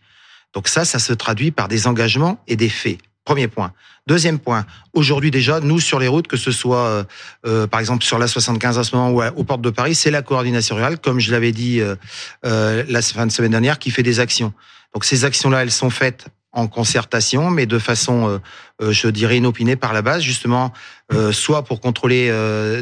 Donc 0.54 0.68
ça, 0.68 0.84
ça 0.84 0.98
se 0.98 1.12
traduit 1.12 1.50
par 1.50 1.68
des 1.68 1.86
engagements 1.86 2.42
et 2.46 2.56
des 2.56 2.68
faits. 2.68 2.98
Premier 3.24 3.48
point. 3.48 3.72
Deuxième 4.06 4.38
point. 4.38 4.64
Aujourd'hui 4.94 5.30
déjà, 5.30 5.60
nous 5.60 5.80
sur 5.80 5.98
les 5.98 6.08
routes, 6.08 6.28
que 6.28 6.38
ce 6.38 6.50
soit 6.50 6.86
euh, 6.86 7.04
euh, 7.46 7.66
par 7.66 7.78
exemple 7.78 8.02
sur 8.02 8.18
la 8.18 8.26
75 8.26 8.78
à 8.78 8.84
ce 8.84 8.96
moment 8.96 9.10
ou 9.10 9.22
aux 9.22 9.44
portes 9.44 9.60
de 9.60 9.68
Paris, 9.68 9.94
c'est 9.94 10.10
la 10.10 10.22
coordination 10.22 10.76
rurale, 10.76 10.98
comme 10.98 11.20
je 11.20 11.30
l'avais 11.30 11.52
dit 11.52 11.80
euh, 11.82 12.84
la 12.88 13.02
fin 13.02 13.26
de 13.26 13.32
semaine 13.32 13.50
dernière, 13.50 13.78
qui 13.78 13.90
fait 13.90 14.02
des 14.02 14.18
actions. 14.18 14.54
Donc 14.94 15.04
ces 15.04 15.26
actions-là, 15.26 15.62
elles 15.62 15.70
sont 15.70 15.90
faites 15.90 16.28
en 16.52 16.66
concertation, 16.66 17.50
mais 17.50 17.66
de 17.66 17.78
façon, 17.78 18.26
euh, 18.26 18.38
euh, 18.80 18.92
je 18.92 19.08
dirais, 19.08 19.36
inopinée 19.36 19.76
par 19.76 19.92
la 19.92 20.00
base, 20.00 20.22
justement, 20.22 20.72
euh, 21.12 21.30
soit 21.30 21.62
pour 21.62 21.80
contrôler 21.80 22.32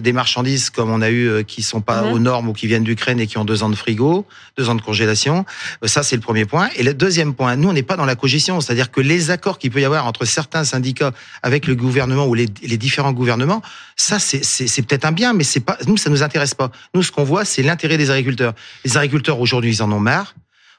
des 0.00 0.12
marchandises 0.12 0.70
comme 0.70 0.90
on 0.90 1.02
a 1.02 1.10
eu 1.10 1.44
qui 1.44 1.62
sont 1.62 1.80
pas 1.80 2.02
mhm. 2.02 2.12
aux 2.12 2.18
normes 2.18 2.48
ou 2.48 2.52
qui 2.52 2.66
viennent 2.66 2.84
d'Ukraine 2.84 3.18
et 3.20 3.26
qui 3.26 3.38
ont 3.38 3.44
deux 3.44 3.62
ans 3.62 3.68
de 3.68 3.74
frigo, 3.74 4.26
deux 4.56 4.68
ans 4.68 4.74
de 4.74 4.82
congélation. 4.82 5.44
ça, 5.84 6.02
c'est 6.02 6.16
le 6.16 6.22
premier 6.22 6.44
point. 6.44 6.68
Et 6.76 6.82
le 6.82 6.94
deuxième 6.94 7.34
point, 7.34 7.56
nous, 7.56 7.68
on 7.68 7.72
n'est 7.72 7.82
pas 7.82 7.96
dans 7.96 8.04
la 8.04 8.16
cogestion, 8.16 8.60
c'est-à-dire 8.60 8.90
que 8.90 9.00
les 9.00 9.30
accords 9.30 9.58
qu'il 9.58 9.70
peut 9.70 9.80
y 9.80 9.84
avoir 9.84 10.06
entre 10.06 10.24
certains 10.24 10.64
syndicats 10.64 11.12
avec 11.42 11.66
le 11.66 11.74
gouvernement 11.74 12.26
ou 12.26 12.34
les, 12.34 12.46
les 12.62 12.78
différents 12.78 13.12
gouvernements, 13.12 13.62
ça, 13.96 14.18
c'est 14.18 14.82
peut-être 14.82 15.04
un 15.04 15.12
bien, 15.12 15.32
mais 15.32 15.44
c'est 15.44 15.60
pas 15.60 15.78
nous, 15.86 15.96
ça 15.96 16.10
nous 16.10 16.22
intéresse 16.22 16.54
pas. 16.54 16.70
Nous, 16.94 17.02
ce 17.02 17.12
qu'on 17.12 17.24
voit, 17.24 17.44
c'est 17.44 17.62
l'intérêt 17.62 17.98
des 17.98 18.10
agriculteurs. 18.10 18.54
Les 18.84 18.96
agriculteurs 18.96 19.40
aujourd'hui, 19.40 19.70
ils 19.70 19.82
en 19.82 19.90
ont 19.92 20.00
marre. 20.00 20.34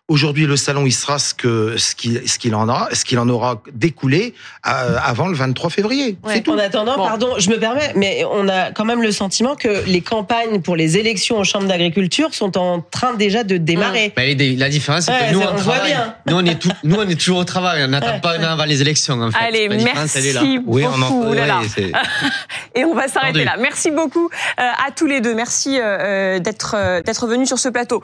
Aujourd'hui, 0.09 0.45
le 0.45 0.55
salon, 0.55 0.85
il 0.85 0.93
sera 0.93 1.19
ce 1.19 1.33
que 1.33 1.75
ce 1.75 1.93
qu'il 1.93 2.25
ce 2.29 2.39
qu'il 2.39 2.55
en 2.55 2.69
aura, 2.69 2.87
ce 2.93 3.03
qu'il 3.03 3.19
en 3.19 3.27
aura 3.27 3.61
découlé 3.73 4.33
euh, 4.65 4.95
avant 5.03 5.27
le 5.27 5.35
23 5.35 5.69
février. 5.69 6.17
tout. 6.45 6.53
En 6.53 6.57
attendant, 6.57 6.95
pardon, 6.95 7.33
je 7.37 7.49
me 7.49 7.59
permets, 7.59 7.91
mais 7.93 8.23
on 8.31 8.47
a 8.47 8.71
quand 8.71 8.85
même 8.85 9.01
le 9.01 9.11
sentiment 9.11 9.57
que 9.57 9.83
les 9.85 9.99
campagnes 9.99 10.61
pour 10.61 10.77
les 10.77 10.97
élections 10.97 11.37
aux 11.37 11.43
chambres 11.43 11.67
d'agriculture 11.67 12.33
sont 12.33 12.57
en 12.57 12.79
train 12.79 13.15
déjà 13.15 13.43
de 13.43 13.57
démarrer. 13.57 14.13
Bah, 14.15 14.21
la 14.25 14.69
différence, 14.69 15.03
c'est 15.03 15.11
que 15.11 15.33
nous, 15.33 15.41
on, 15.41 15.55
travaille. 15.55 15.97
Nous, 16.25 16.37
on 16.37 16.45
est 16.45 16.57
tout, 16.57 16.71
nous, 16.85 16.95
on 16.95 17.09
est 17.09 17.19
toujours 17.19 17.39
au 17.39 17.43
travail. 17.43 17.83
On 17.83 17.89
n'attend 17.89 18.21
pas 18.21 18.35
avant 18.35 18.63
les 18.63 18.79
élections. 18.79 19.19
En 19.21 19.31
fait. 19.31 19.37
Allez, 19.45 19.67
merci 19.67 20.31
là. 20.31 20.41
beaucoup. 20.41 20.63
Oui, 20.67 20.85
on 20.85 21.01
en... 21.01 21.33
Et 22.75 22.85
on 22.85 22.93
va 22.93 23.09
s'arrêter 23.09 23.43
là. 23.43 23.57
Merci 23.59 23.91
beaucoup 23.91 24.29
euh, 24.59 24.63
à 24.87 24.91
tous 24.95 25.05
les 25.05 25.19
deux. 25.19 25.35
Merci 25.35 25.79
euh, 25.81 26.39
d'être 26.39 27.01
d'être 27.03 27.27
venus 27.27 27.49
sur 27.49 27.59
ce 27.59 27.67
plateau. 27.67 28.01